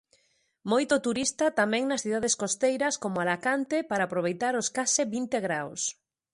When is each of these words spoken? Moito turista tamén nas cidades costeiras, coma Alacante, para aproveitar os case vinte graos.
Moito 0.71 0.95
turista 1.05 1.45
tamén 1.59 1.83
nas 1.87 2.03
cidades 2.05 2.33
costeiras, 2.41 2.97
coma 3.03 3.21
Alacante, 3.23 3.77
para 3.89 4.03
aproveitar 4.05 4.53
os 4.61 4.67
case 4.77 5.01
vinte 5.15 5.37
graos. 5.47 5.81